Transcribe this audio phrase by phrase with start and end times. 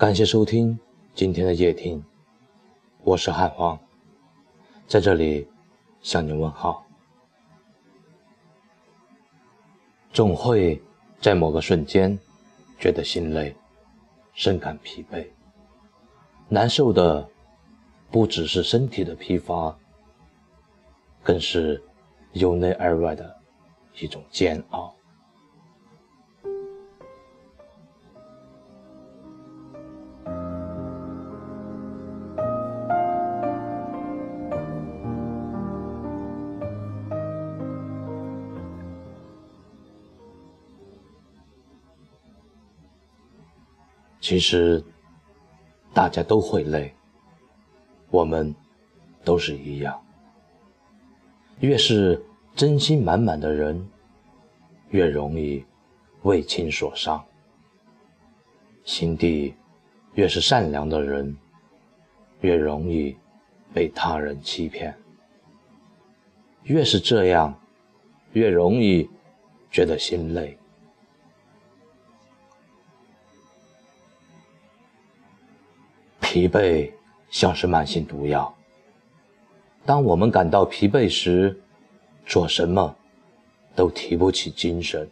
[0.00, 0.78] 感谢收听
[1.14, 2.02] 今天的夜听，
[3.04, 3.78] 我是汉皇，
[4.88, 5.46] 在这里
[6.00, 6.86] 向您问好。
[10.10, 10.82] 总会
[11.20, 12.18] 在某个瞬间
[12.78, 13.54] 觉得心累，
[14.32, 15.28] 深感疲惫，
[16.48, 17.28] 难受的
[18.10, 19.78] 不只是身体的疲乏，
[21.22, 21.78] 更是
[22.32, 23.36] 由内而外的
[23.98, 24.94] 一种煎熬。
[44.30, 44.80] 其实，
[45.92, 46.94] 大家都会累，
[48.10, 48.54] 我们
[49.24, 50.00] 都是一样。
[51.58, 53.84] 越是真心满满的人，
[54.90, 55.64] 越容易
[56.22, 57.18] 为情所伤；
[58.84, 59.52] 心地
[60.14, 61.36] 越是善良的人，
[62.42, 63.16] 越容易
[63.74, 64.96] 被他人欺骗。
[66.62, 67.52] 越是这样，
[68.34, 69.10] 越容易
[69.72, 70.56] 觉得心累。
[76.32, 76.88] 疲惫
[77.28, 78.54] 像是慢性毒药。
[79.84, 81.60] 当我们感到疲惫时，
[82.24, 82.94] 做什么
[83.74, 85.10] 都提不起精神，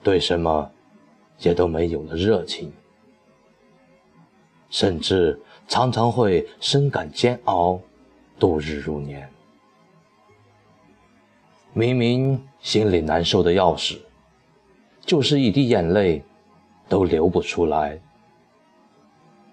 [0.00, 0.70] 对什么
[1.40, 2.72] 也都没有了热情，
[4.70, 7.80] 甚至常常会深感煎熬，
[8.38, 9.28] 度日如年。
[11.72, 14.00] 明明心里难受的要死，
[15.00, 16.22] 就是一滴眼泪
[16.88, 18.00] 都流不出来。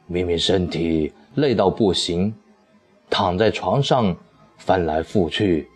[0.08, 2.34] 明明身体累到不行，
[3.10, 4.16] 躺在床上
[4.58, 5.68] 翻来覆去，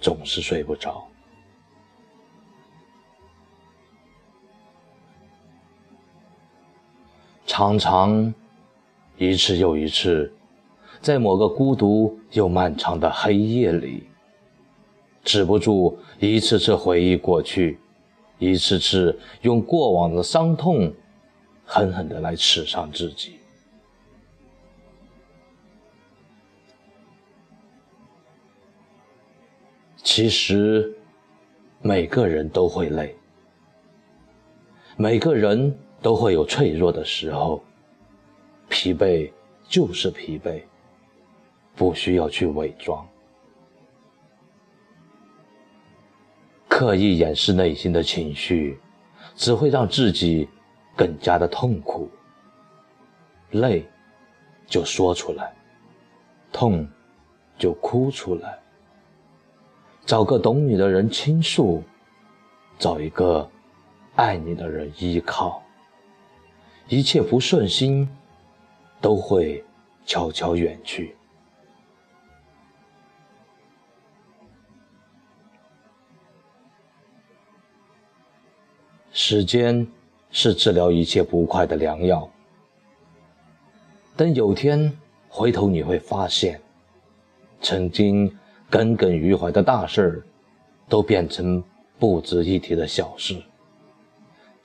[0.00, 1.06] 总是睡不着。
[7.46, 8.34] 常常
[9.16, 10.30] 一次又一次，
[11.00, 14.06] 在某个孤独又漫长的黑夜里，
[15.22, 17.78] 止不住一次次回忆过去，
[18.38, 20.92] 一次次用过往的伤痛
[21.64, 23.35] 狠狠的来刺伤自己。
[30.06, 30.96] 其实，
[31.82, 33.12] 每个人都会累，
[34.96, 37.60] 每个人都会有脆弱的时候。
[38.68, 39.28] 疲惫
[39.68, 40.62] 就是疲惫，
[41.74, 43.04] 不需要去伪装，
[46.68, 48.78] 刻意掩饰内心的情绪，
[49.34, 50.48] 只会让自己
[50.96, 52.08] 更加的痛苦。
[53.50, 53.84] 累，
[54.68, 55.52] 就说出来；
[56.52, 56.88] 痛，
[57.58, 58.56] 就哭出来。
[60.06, 61.82] 找个懂你的人倾诉，
[62.78, 63.50] 找一个
[64.14, 65.60] 爱你的人依靠，
[66.86, 68.08] 一切不顺心
[69.00, 69.64] 都会
[70.04, 71.16] 悄悄远去。
[79.10, 79.84] 时间
[80.30, 82.30] 是治疗一切不快的良药。
[84.16, 84.96] 等有天
[85.28, 86.60] 回头，你会发现，
[87.60, 88.32] 曾经。
[88.68, 90.22] 耿耿于怀的大事儿，
[90.88, 91.62] 都变成
[91.98, 93.36] 不值一提的小事；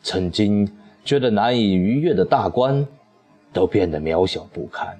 [0.02, 0.70] 曾经
[1.06, 2.86] 觉得难以逾越的大关，
[3.54, 5.00] 都变得渺小不堪。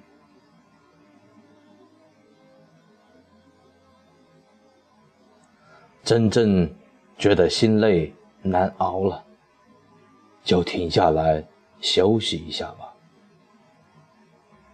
[6.04, 6.70] 真正
[7.18, 9.24] 觉得心累难熬了，
[10.44, 11.44] 就停下来
[11.80, 12.94] 休息一下吧，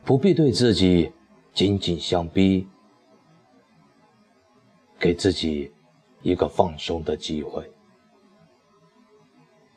[0.03, 1.11] 不必对自己
[1.53, 2.67] 紧紧相逼。
[4.99, 5.71] 给自己
[6.21, 7.71] 一个放松的机会，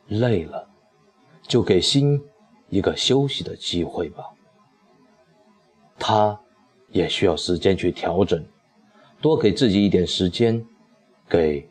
[0.09, 0.69] 累了
[1.43, 2.21] 就给心
[2.71, 4.25] 一个休息的机会吧。
[5.99, 6.41] 他
[6.89, 8.43] 也需要时间去调整，
[9.21, 10.67] 多给自己一点时间，
[11.29, 11.69] 给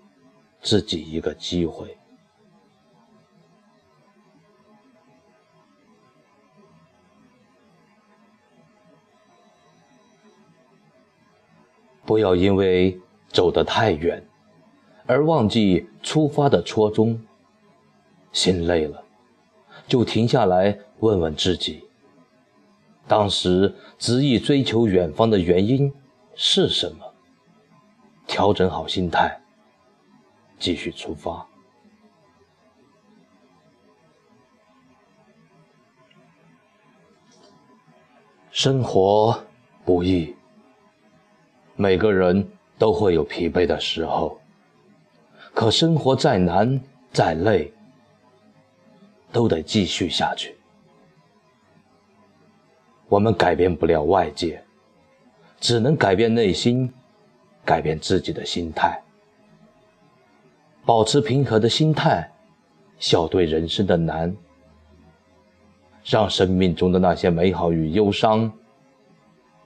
[0.61, 1.97] 自己一个机会。
[12.05, 12.99] 不要因为。
[13.29, 14.23] 走得太远，
[15.05, 17.19] 而忘记出发的初衷。
[18.31, 19.03] 心累了，
[19.87, 21.83] 就停下来问问自己：
[23.07, 25.91] 当时执意追求远方的原因
[26.35, 27.13] 是什么？
[28.27, 29.41] 调整好心态，
[30.59, 31.43] 继续出发。
[38.51, 39.43] 生活
[39.83, 40.35] 不易，
[41.75, 42.47] 每个人。
[42.79, 44.39] 都会有疲惫的时候，
[45.53, 46.81] 可生活再难
[47.11, 47.71] 再累，
[49.31, 50.55] 都得继续下去。
[53.09, 54.63] 我们改变不了外界，
[55.59, 56.91] 只能改变内心，
[57.65, 59.01] 改变自己的心态，
[60.85, 62.31] 保持平和的心态，
[62.97, 64.33] 笑对人生的难，
[66.05, 68.49] 让生命中的那些美好与忧伤，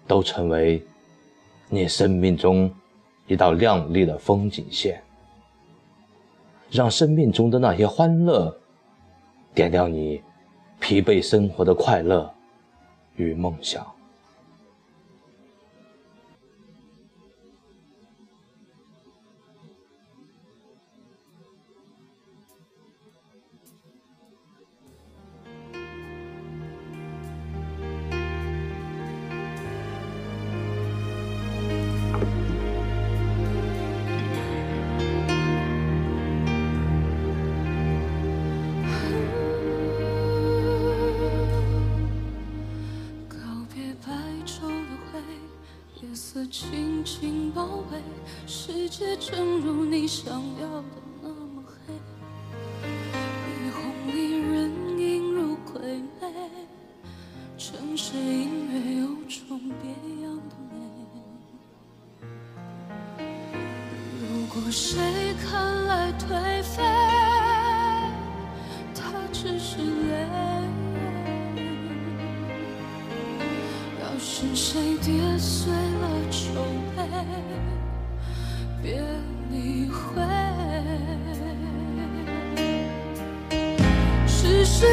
[0.07, 0.83] 都成为
[1.69, 2.73] 你生命中
[3.33, 5.01] 一道亮丽的风景线，
[6.69, 8.55] 让生命中的那些欢乐，
[9.53, 10.21] 点亮你
[10.79, 12.31] 疲惫生活的快乐。
[13.15, 13.85] 与梦想。
[46.49, 48.01] 轻轻包围，
[48.47, 50.85] 世界正如你想要的
[51.21, 51.93] 那么黑。
[53.47, 56.23] 霓虹里人影如傀儡，
[57.57, 59.91] 城市音乐有种别
[60.23, 60.75] 样的美。
[64.21, 66.81] 如果谁看来颓废，
[74.43, 76.37] 是谁跌碎了酒
[76.97, 77.01] 杯。
[78.81, 79.01] 别
[79.49, 80.21] 理会，
[84.27, 84.85] 是谁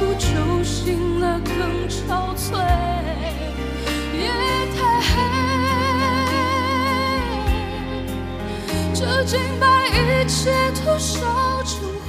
[0.00, 2.56] 不就醒了更憔悴
[4.16, 4.30] 夜
[4.74, 5.10] 太黑。
[8.94, 10.50] 就请把一切
[10.86, 11.99] 都烧成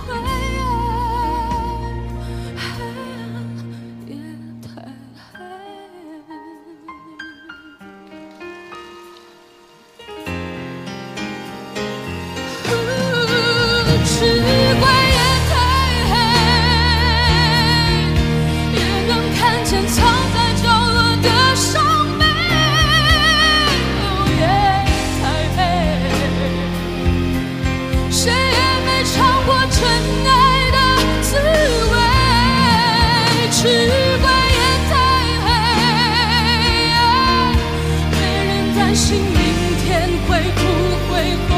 [40.31, 40.63] 会不
[41.11, 41.51] 会后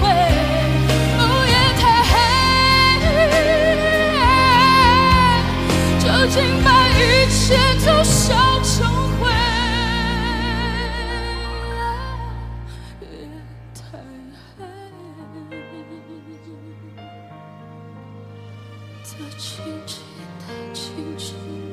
[0.00, 0.02] 悔？
[1.18, 2.12] 乌云太黑，
[6.00, 6.34] 酒精
[6.64, 6.90] 把一
[7.28, 7.36] 切
[7.84, 8.24] 都烧
[8.62, 8.72] 成
[9.20, 9.22] 灰。
[13.02, 13.04] 夜
[13.74, 13.78] 太
[14.56, 14.58] 黑，
[19.04, 19.06] 它
[19.36, 19.44] 轻
[19.86, 19.92] 轻
[20.40, 20.42] 的、
[20.72, 20.82] 轻
[21.18, 21.63] 轻。